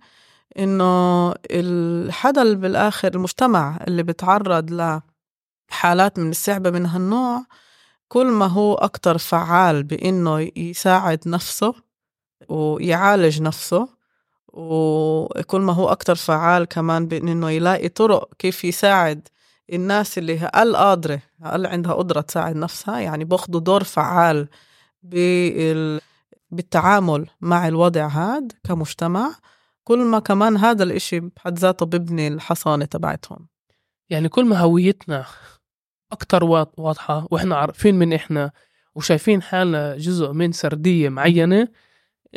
[0.59, 4.71] إنه الحدا بالآخر المجتمع اللي بتعرض
[5.71, 7.45] لحالات من الصعبة من هالنوع
[8.07, 11.73] كل ما هو أكتر فعال بإنه يساعد نفسه
[12.49, 13.87] ويعالج نفسه
[14.47, 19.27] وكل ما هو أكتر فعال كمان بإنه يلاقي طرق كيف يساعد
[19.73, 24.47] الناس اللي أقل قادرة أقل عندها قدرة تساعد نفسها يعني باخدوا دور فعال
[26.51, 29.35] بالتعامل مع الوضع هاد كمجتمع.
[29.83, 33.47] كل ما كمان هذا الإشي بحد ذاته ببني الحصانة تبعتهم.
[34.09, 35.25] يعني كل ما هويتنا
[36.11, 36.43] أكتر
[36.77, 38.51] واضحة وإحنا عارفين من إحنا
[38.95, 41.67] وشايفين حالنا جزء من سردية معينة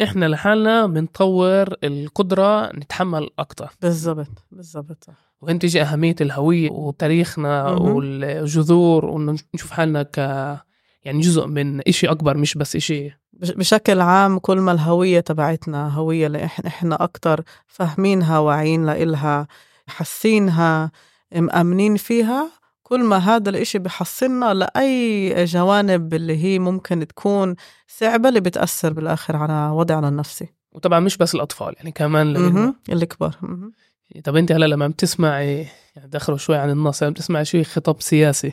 [0.02, 3.70] إحنا لحالنا بنطور القدرة نتحمل أكتر.
[3.83, 5.06] بالضبط بالضبط.
[5.40, 10.18] وين تيجي أهمية الهوية وتاريخنا والجذور ونشوف حالنا ك
[11.04, 13.11] يعني جزء من إشي أكبر مش بس إشي.
[13.33, 19.46] بشكل عام كل ما الهوية تبعتنا هوية اللي إحنا أكتر فاهمينها واعيين لإلها
[19.87, 20.90] حاسينها
[21.35, 22.50] مأمنين فيها
[22.90, 27.55] كل ما هذا الإشي بحصلنا لأي جوانب اللي هي ممكن تكون
[27.87, 30.48] صعبة اللي بتأثر بالآخر على وضعنا النفسي.
[30.72, 32.37] وطبعا مش بس الأطفال يعني كمان
[32.88, 33.37] الكبار.
[34.24, 38.53] طب أنت هلا لما بتسمعي يعني دخلوا شوي عن النص لما بتسمعي شوي خطاب سياسي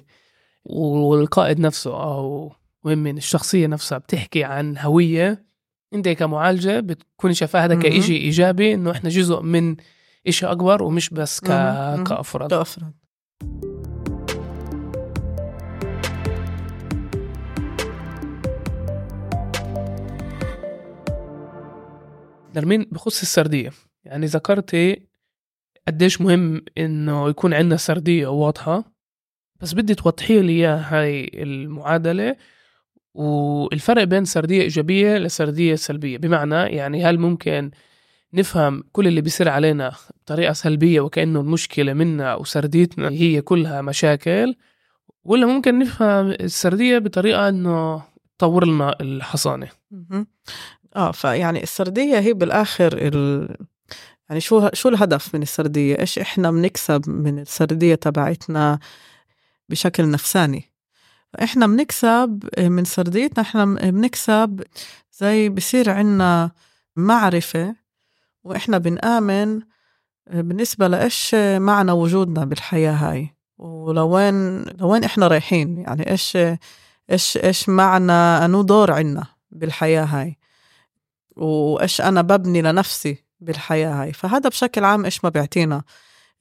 [0.66, 5.46] والقائد نفسه أو وين من الشخصية نفسها بتحكي عن هوية
[5.94, 9.76] أنت كمعالجة بتكوني شايفاها هذا كإشي إيجابي إنه إحنا جزء من
[10.28, 11.48] إشي أكبر ومش بس ك...
[12.04, 12.50] كأفراد.
[12.50, 12.94] كأفراد.
[22.58, 23.72] نرمين بخص السردية.
[24.04, 25.02] يعني ذكرتي
[25.88, 28.84] قديش مهم إنه يكون عندنا سردية واضحة
[29.62, 32.36] بس بدي توضحي لي هاي المعادلة
[33.14, 36.18] والفرق بين سردية إيجابية لسردية سلبية.
[36.18, 37.72] بمعنى يعني هل ممكن
[38.34, 39.92] نفهم كل اللي بيصير علينا
[40.24, 44.56] بطريقة سلبية وكأنه المشكلة منا وسرديتنا هي كلها مشاكل
[45.24, 48.04] ولا ممكن نفهم السردية بطريقة إنه
[48.38, 49.68] تطور لنا الحصانة؟
[50.98, 53.56] آه فيعني السردية هي بالآخر ال...
[54.30, 58.80] يعني شو شو الهدف من السردية؟ إيش إحنا بنكسب من السردية تبعتنا
[59.70, 60.72] بشكل نفساني؟
[61.44, 64.64] إحنا بنكسب من سرديتنا إحنا بنكسب
[65.12, 66.52] زي بصير عنا
[66.96, 67.76] معرفة
[68.44, 69.62] وإحنا بنآمن
[70.32, 76.38] بالنسبة لإيش معنى وجودنا بالحياة هاي ولوين لوين إحنا رايحين يعني إيش
[77.12, 80.38] إيش إيش معنى أنو دور عنا بالحياة هاي
[81.38, 84.14] وإيش أنا ببني لنفسي بالحياة هاي.
[84.14, 85.84] فهذا بشكل عام إيش ما بيعطينا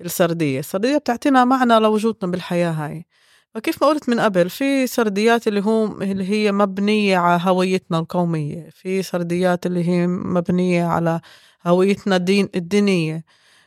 [0.00, 0.58] السردية.
[0.60, 3.06] السردية بتعطينا معنى لوجودنا بالحياة هاي.
[3.54, 8.68] فكيف ما قلت من قبل في سرديات اللي هو اللي هي مبنية على هويتنا القومية.
[8.70, 11.20] في سرديات اللي هي مبنية على
[11.66, 13.24] هويتنا الدين الدينية.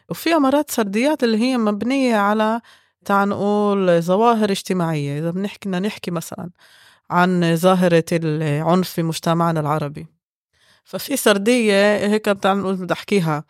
[0.10, 2.62] وفي مرات سرديات اللي هي مبنية على
[3.06, 5.20] تعال نقول ظواهر اجتماعية.
[5.20, 6.50] إذا بنحكي نحكي مثلا
[7.10, 10.19] عن ظاهرة العنف في مجتمعنا العربي.
[10.90, 13.44] ففي سردية هيك بتعال نقول بدي أحكيها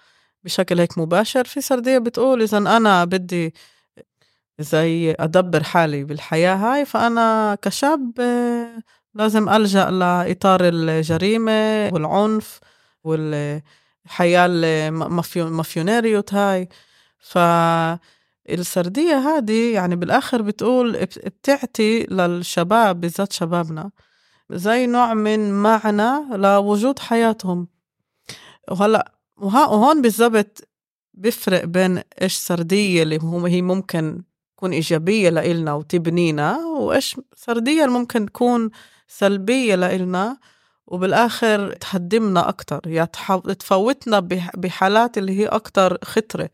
[0.43, 1.45] بشكل هيك مباشر.
[1.45, 3.53] في سردية بتقول إذا أنا بدي
[4.59, 8.19] زي أدبر حالي بالحياة هاي فأنا كشاب
[9.15, 12.59] لازم ألجأ لإطار الجريمة والعنف
[13.03, 16.69] والحياة المافيونيريوت هاي.
[17.19, 20.91] فالسردية هذه يعني بالآخر بتقول
[21.25, 23.91] بتعطي للشباب بالذات شبابنا
[24.51, 27.67] زي نوع من معنى لوجود حياتهم.
[28.71, 30.67] وهلا وهون بالضبط
[31.13, 34.23] بيفرق بين إيش سردية اللي هي ممكن
[34.57, 38.69] تكون إيجابية لإلنا وتبنينا وإيش سردية اللي ممكن تكون
[39.07, 40.37] سلبية لإلنا
[40.87, 42.81] وبالآخر تهدمنا أكتر.
[42.85, 43.09] يعني
[43.59, 44.19] تفوتنا
[44.55, 46.49] بحالات اللي هي أكتر خطرة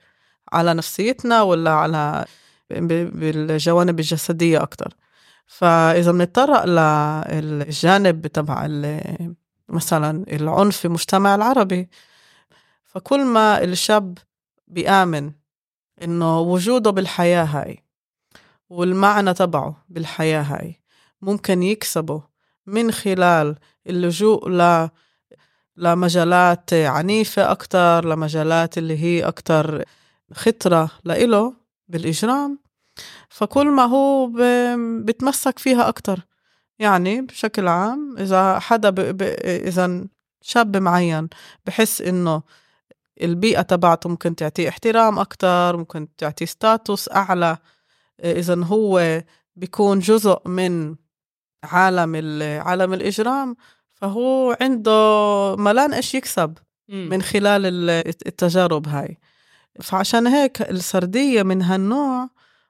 [0.53, 2.25] على نفسيتنا ولا على
[2.69, 4.93] بالجوانب الجسدية أكتر.
[5.45, 8.67] فإذا بنتطرق للجانب تبع
[9.69, 11.89] مثلا العنف في المجتمع العربي
[12.84, 14.17] فكل ما الشاب
[14.67, 15.31] بيآمن
[16.03, 17.84] إنه وجوده بالحياة هاي
[18.69, 20.81] والمعنى تبعه بالحياة هاي
[21.21, 22.23] ممكن يكسبه
[22.65, 23.55] من خلال
[23.88, 24.89] اللجوء ل
[25.77, 29.84] لمجالات عنيفة أكتر لمجالات اللي هي أكتر
[30.34, 31.53] خطرة لإله
[31.88, 32.60] بالإجرام.
[33.29, 34.31] فكل ما هو
[35.03, 36.19] بتمسك فيها أكتر.
[36.79, 38.95] يعني بشكل عام إذا حدا ب...
[38.95, 39.21] ب...
[39.43, 40.05] إذا
[40.41, 41.29] شاب معين
[41.65, 42.41] بحس إنه
[43.21, 47.58] البيئة تبعته ممكن تعطيه احترام أكتر ممكن تعطيه ستاتوس أعلى
[48.23, 49.23] إذا هو
[49.55, 50.95] بيكون جزء من
[51.63, 52.15] عالم
[52.62, 53.55] عالم الإجرام
[53.93, 56.58] فهو عنده ملان إيش يكسب
[56.89, 57.89] من خلال
[58.27, 59.17] التجارب هاي.
[59.81, 62.29] فعشان هيك السردية من هالنوع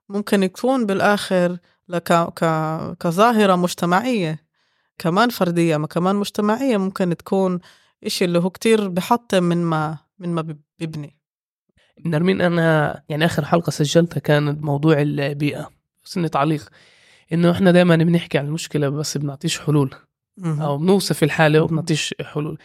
[0.10, 1.58] ممكن يكون بالآخر
[1.90, 2.46] لك ك...
[3.00, 4.46] كظاهرة مجتمعية
[4.98, 7.60] كمان فردية ما كمان مجتمعية ممكن تكون
[8.06, 11.16] إشي اللي هو كتير بحطم من ما من ما بيبني
[12.06, 15.70] نرمين أنا يعني آخر حلقة سجلتها كانت موضوع البيئة
[16.06, 16.70] بس إني تعليق.
[17.34, 19.96] إنه إحنا دائما بنحكي عن المشكلة بس بنعطيش حلول
[20.46, 22.58] أو بنوصف الحالة وبنعطيش حلول.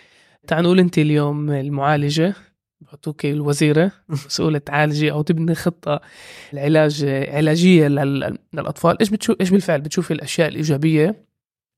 [0.46, 2.34] تعال نقول أنت اليوم المعالجة.
[2.80, 3.92] بحطوك الوزيرة
[4.26, 6.00] مسؤولة تعالجي أو تبني خطة
[6.52, 8.98] العلاج علاجية للأطفال.
[9.00, 11.24] إيش بتشوف إيش بالفعل؟ بتشوفي الأشياء الإيجابية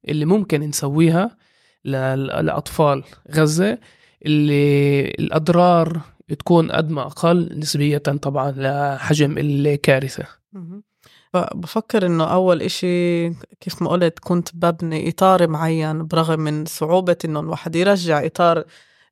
[0.08, 1.36] اللي ممكن نسويها
[1.84, 3.78] لأطفال غزة
[4.26, 6.00] اللي الأضرار
[6.38, 10.24] تكون قد ما أقل نسبية طبعا لحجم الكارثة.
[11.54, 13.28] بفكر إنه أول إشي
[13.60, 18.64] كيف ما قلت كنت ببني إطار معين برغم من صعوبة إنه الواحد يرجع إطار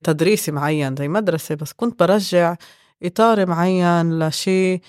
[0.04, 2.56] تدريسي معين زي مدرسة بس كنت برجع
[3.02, 4.80] إطار معين لشي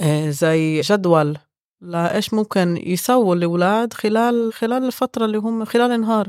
[0.00, 1.38] آه، زي جدول
[1.80, 6.26] لإيش ممكن يسووا الأولاد خلال خلال الفترة اللي هم خلال النهار.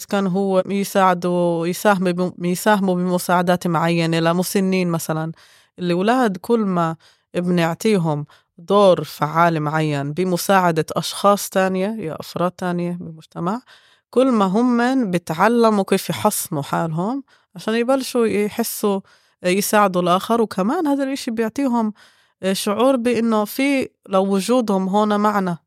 [0.00, 5.32] إذا كان هو يساعدوا يساهموا يساهموا بمساعدات معينة لمسنين مثلا.
[5.78, 6.96] الأولاد كل ما
[7.34, 8.26] بنعطيهم
[8.58, 13.60] دور فعال معين بمساعدة أشخاص تانية يا أفراد تانية بالمجتمع
[14.14, 19.00] كل ما هم بتعلموا كيف يحصنوا حالهم عشان يبلشوا يحسوا
[19.44, 20.40] يساعدوا الآخر.
[20.40, 21.92] وكمان هذا الإشي بيعطيهم
[22.52, 25.58] شعور بإنه في لو وجودهم هون معنا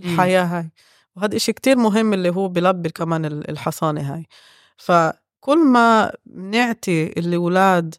[0.00, 0.70] الحياة هاي.
[1.16, 4.26] وهذا إشي كتير مهم اللي هو بلبي كمان الحصانة هاي.
[4.76, 7.94] فكل ما نعطي الأولاد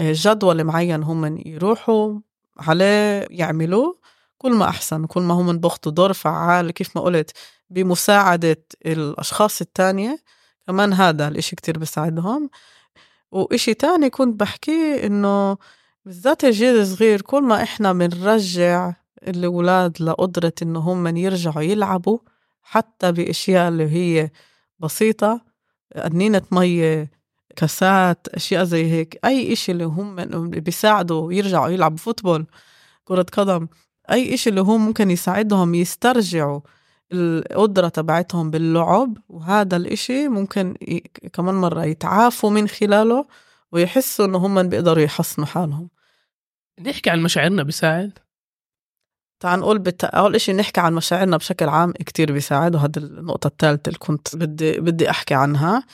[0.00, 2.18] جدول معين هم يروحوا
[2.58, 3.98] عليه يعملوه
[4.38, 6.70] كل ما أحسن كل ما هم بياخدوا دور فعال.
[6.70, 7.30] كيف ما قلت
[7.72, 10.18] بمساعدة الأشخاص التانية.
[10.66, 12.50] كمان هذا الإشي كتير بساعدهم.
[13.32, 15.56] وإشي تاني كنت بحكيه إنه
[16.04, 18.92] بالذات الجيل الصغير كل ما إحنا بنرجع
[19.28, 22.18] الأولاد لقدرة إنه هم يرجعوا يلعبوا
[22.62, 24.30] حتى بأشياء اللي هي
[24.78, 25.40] بسيطة
[25.96, 27.10] قنينة مية
[27.56, 29.18] كاسات أشياء زي هيك.
[29.24, 30.16] أي إشي اللي هم
[30.50, 32.46] بيساعدوا يرجعوا يلعبوا فوتبول
[33.04, 33.68] كرة قدم
[34.10, 36.60] أي إشي اللي هو ممكن يساعدهم يسترجعوا
[37.12, 41.00] القدرة تبعتهم باللعب وهذا الإشي ممكن ي...
[41.32, 43.26] كمان مرة يتعافوا من خلاله
[43.72, 45.88] ويحسوا إنه هم بيقدروا يحصنوا حالهم.
[46.80, 48.18] نحكي عن مشاعرنا بيساعد؟
[49.40, 50.04] تعال نقول بت...
[50.04, 54.80] أول إشي نحكي عن مشاعرنا بشكل عام كتير بيساعد وهذا النقطة الثالثة اللي كنت بدي
[54.80, 55.84] بدي أحكي عنها.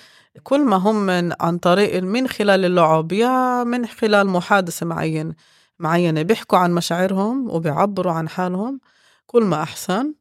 [0.42, 5.34] كل ما هم من عن طريق من خلال اللعب يا من خلال محادثة معين
[5.78, 8.80] معينة بيحكوا عن مشاعرهم وبيعبروا عن حالهم
[9.26, 10.14] كل ما أحسن.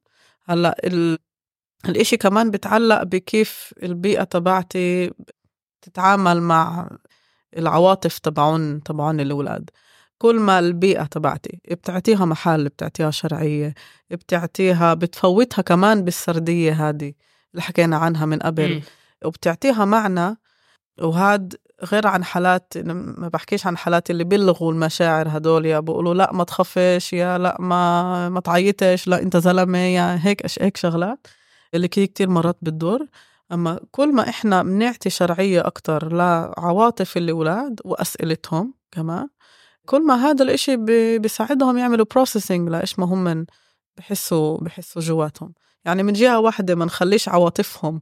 [0.50, 1.18] هلأ ال...
[1.86, 5.12] الإشي كمان بتعلق بكيف البيئة تبعتي
[5.82, 6.90] تتعامل مع
[7.58, 9.70] العواطف تبعون تبعون الأولاد
[10.18, 13.74] كل ما البيئة تبعتي بتعطيها محل بتعطيها شرعية
[14.12, 17.14] بتعطيها بتفوتها كمان بالسردية هذه
[17.52, 18.82] اللي حكينا عنها من قبل م.
[19.26, 20.38] وبتعطيها معنى
[21.02, 26.34] وهاد غير عن حالات ما بحكيش عن حالات اللي بيلغوا المشاعر هدول يا بيقولوا لا
[26.34, 31.28] ما تخافش يا لا ما ما تعيطش لا أنت زلمة يا هيك هيك شغلات
[31.74, 33.08] اللي كي كتير مرات بتدور
[33.52, 39.28] أما كل ما إحنا بنعطي شرعية أكتر لعواطف الأولاد وأسئلتهم كمان
[39.86, 40.78] كل ما هذا الإشي
[41.20, 43.46] بيساعدهم يعملوا processing لإيش ما هم
[43.98, 45.54] بحسوا بحسوا جواتهم.
[45.86, 48.02] يعني من جهة واحدة ما نخليش عواطفهم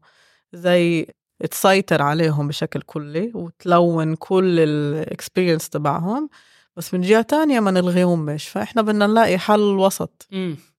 [0.53, 1.07] زي
[1.51, 6.29] تسيطر عليهم بشكل كلي وتلون كل ال experience تبعهم
[6.75, 10.27] بس من جهة تانية ما نلغيهمش فإحنا بدنا نلاقي حل وسط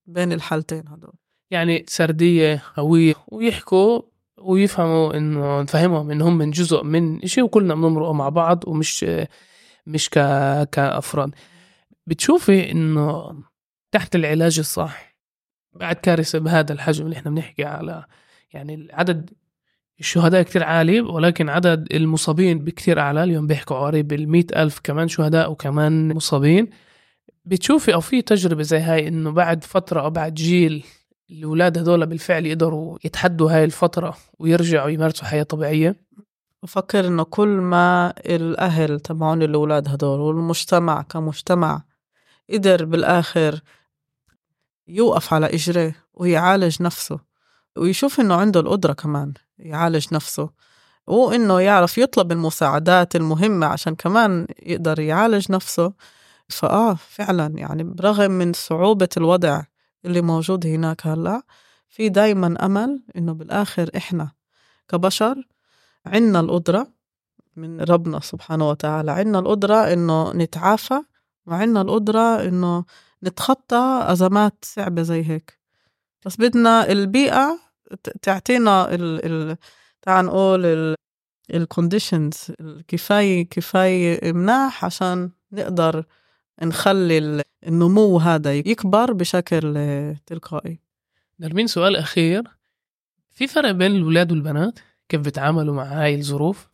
[0.06, 1.12] بين الحالتين هدول.
[1.50, 4.02] يعني سردية قوية ويحكوا
[4.38, 9.06] ويفهموا إنه نفهمهم إنهم من جزء من شيء وكلنا بنمرق مع بعض ومش
[9.86, 10.12] مش ك...
[10.72, 11.34] كأفراد.
[12.06, 13.36] بتشوفي إنه
[13.92, 15.16] تحت العلاج الصح
[15.72, 18.04] بعد كارثة بهذا الحجم اللي إحنا بنحكي على
[18.52, 19.30] يعني عدد
[20.00, 23.24] الشهداء كتير عالي ولكن عدد المصابين بكتير أعلى.
[23.24, 26.70] اليوم بيحكوا قريب المئة ألف كمان شهداء وكمان مصابين.
[27.44, 30.84] بتشوفي أو في تجربة زي هاي إنه بعد فترة أو بعد جيل
[31.30, 35.96] الأولاد هدول بالفعل يقدروا يتحدوا هاي الفترة ويرجعوا يمارسوا حياة طبيعية؟
[36.62, 41.82] بفكر إنه كل ما الأهل تبعون الأولاد هدول والمجتمع كمجتمع
[42.52, 43.60] قدر بالآخر
[44.88, 47.20] يوقف على إجريه ويعالج نفسه
[47.76, 49.34] ويشوف إنه عنده القدرة كمان.
[49.58, 50.50] يعالج نفسه
[51.06, 55.92] وإنه يعرف يطلب المساعدات المهمة عشان كمان يقدر يعالج نفسه.
[56.48, 59.62] فآه فعلا يعني برغم من صعوبة الوضع
[60.04, 61.42] اللي موجود هناك هلأ
[61.88, 64.30] في دايما أمل إنه بالآخر إحنا
[64.88, 65.48] كبشر
[66.06, 66.86] عنا القدرة
[67.56, 71.02] من ربنا سبحانه وتعالى عنا القدرة إنه نتعافى
[71.46, 72.84] وعنا القدرة إنه
[73.24, 75.58] نتخطى أزمات صعبة زي هيك.
[76.26, 77.58] بس بدنا البيئة
[78.22, 79.56] تعطينا ال ال
[80.02, 80.96] تعال نقول
[81.54, 82.52] الكونديشنز
[82.88, 86.04] كفاية كفاية مناح عشان نقدر
[86.62, 89.74] نخلي النمو هذا يكبر بشكل
[90.26, 90.80] تلقائي.
[91.40, 92.42] نرمين سؤال أخير.
[93.30, 96.68] في فرق بين الولاد والبنات؟ كيف بيتعاملوا مع هاي الظروف؟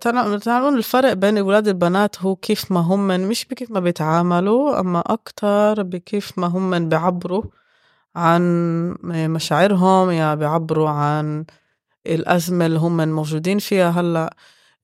[0.00, 5.82] تعالون الفرق بين الولاد والبنات هو كيف ما هم مش بكيف ما بيتعاملوا أما أكتر
[5.82, 7.42] بكيف ما هم بيعبروا.
[8.16, 8.42] عن
[9.04, 11.44] مشاعرهم يا بيعبروا عن
[12.06, 13.90] الأزمة اللي هم موجودين فيها.
[13.90, 14.36] هلأ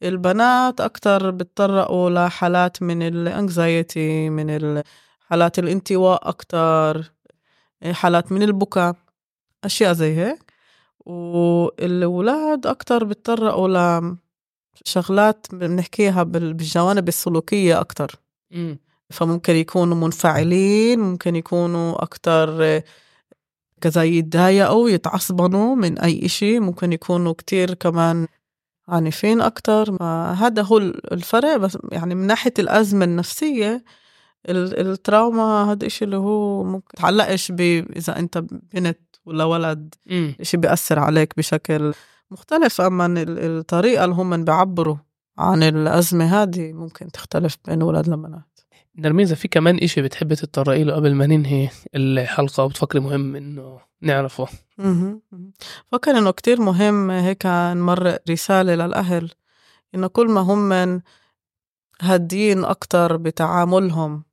[0.03, 4.83] البنات أكتر بتطرقوا لحالات من الانكزايتي من
[5.29, 7.12] حالات الانطواء أكتر
[7.92, 8.95] حالات من البكاء
[9.64, 10.53] أشياء زي هيك.
[11.07, 14.01] والولاد أكتر بتطرقوا
[14.87, 18.21] لشغلات بنحكيها بالجوانب السلوكية أكتر.
[19.11, 22.81] فممكن يكونوا منفعلين ممكن يكونوا أكتر
[23.83, 26.61] كذا يتضايقوا يتعصبنوا من أي إشي.
[26.61, 28.27] ممكن يكونوا كتير كمان
[28.88, 30.03] عنيفين أكتر.
[30.33, 31.57] هذا هو الفرق.
[31.57, 33.85] بس يعني من ناحية الأزمة النفسية
[34.49, 37.51] التراوما هذا إشي اللي هو ممكن تعلقش
[37.97, 38.38] إذا أنت
[38.75, 39.95] بنت ولا ولد.
[40.40, 41.95] إشي بيأثر عليك بشكل
[42.31, 42.81] مختلف.
[42.81, 44.97] أما الطريقة اللي هم بيعبروا
[45.38, 48.52] عن الأزمة هذه ممكن تختلف بين ولد لبنات.
[48.98, 54.46] نرمين في كمان إشي بتحبي تتطرقي له قبل ما ننهي الحلقة وبتفكري مهم إنه نعرفه.
[55.92, 59.31] فكر إنه كتير مهم هيك نمرق رسالة للأهل
[59.94, 61.02] إنه كل ما هم
[62.02, 64.24] هادين أكتر بتعاملهم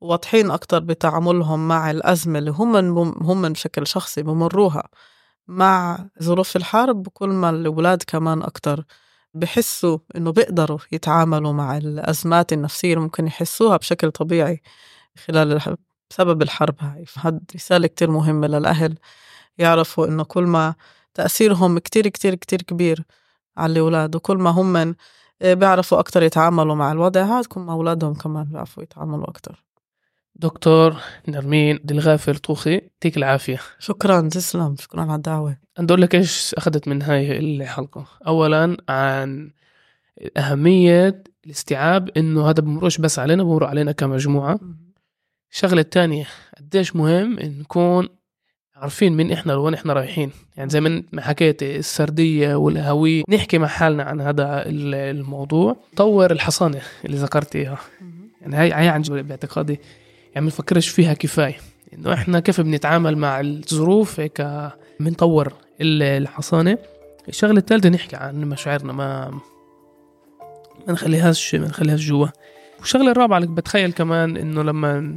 [0.00, 2.76] واضحين أكتر بتعاملهم مع الأزمة اللي هم
[3.22, 4.88] هم بشكل شخصي بمروها
[5.48, 8.84] مع ظروف الحرب كل ما الأولاد كمان أكتر
[9.34, 14.62] بحسوا إنه بيقدروا يتعاملوا مع الأزمات النفسية اللي ممكن يحسوها بشكل طبيعي
[15.26, 15.78] خلال الحرب
[16.10, 17.06] بسبب الحرب هاي.
[17.06, 18.98] فهاد رسالة كتير مهمة للأهل
[19.58, 20.74] يعرفوا إنه كل ما
[21.14, 23.04] تأثيرهم كتير كتير كتير كبير
[23.56, 24.94] على الأولاد وكل ما هم
[25.42, 29.64] بيعرفوا أكتر يتعاملوا مع الوضع هذا كل ما أولادهم كمان بيعرفوا يتعاملوا أكتر.
[30.42, 30.96] دكتور
[31.28, 33.60] نرمين دلغافر طوخي يعطيك العافية.
[33.78, 34.76] شكرا تسلم.
[34.80, 35.56] شكرا على الدعوة.
[35.78, 38.06] أقول لك إيش أخذت من هاي الحلقة.
[38.26, 39.50] أولا عن
[40.36, 44.60] أهمية الاستيعاب إنه هذا بمرش بس علينا بمر علينا كمجموعة.
[45.52, 46.26] الشغلة الثانية
[46.58, 48.08] قديش مهم نكون
[48.76, 50.30] عارفين مين إحنا لوين إحنا رايحين.
[50.56, 55.76] يعني زي ما حكيت السردية والهوية نحكي مع حالنا عن هذا الموضوع.
[55.96, 57.78] طور الحصانة اللي ذكرت إياها.
[58.40, 59.80] يعني هاي هاي عن باعتقادي
[60.34, 61.56] يعني ما نفكرش فيها كفاية.
[61.94, 65.52] إنه إحنا كيف بنتعامل مع الظروف هيك بنطور.
[65.80, 66.78] الحصانة.
[67.28, 68.92] الشغلة الثالثه نحكي عن مشاعرنا.
[68.92, 69.30] ما
[70.86, 72.26] ما نخليهاش ما نخليهاش جوا.
[72.78, 75.16] والشغلة الرابعة اللي بتخيل كمان إنه لما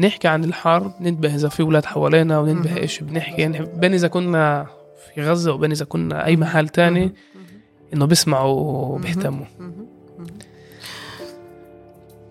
[0.00, 3.42] نحكي عن الحرب ننتبه إذا في أولاد حوالينا وننتبه إيش بنحكي.
[3.42, 4.66] يعني بين إذا كنا
[5.14, 7.12] في غزة وبين إذا كنا أي محل تاني
[7.94, 8.60] إنه بيسمعوا
[8.94, 9.46] وبيهتموا.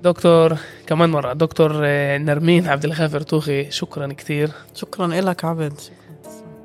[0.06, 1.72] دكتور كمان مرة دكتور
[2.18, 5.74] نرمين عبد الغافر توخي شكرا كثير شكرا لك عبد.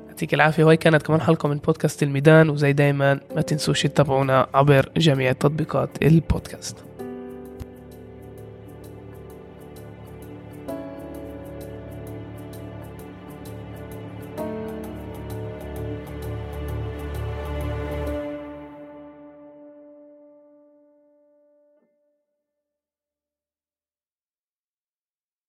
[0.07, 0.63] يعطيك العافية.
[0.63, 5.89] وهي كانت كمان حلقة من بودكاست الميدان وزي دايما ما تنسوش تتابعونا عبر جميع تطبيقات
[6.01, 6.77] البودكاست.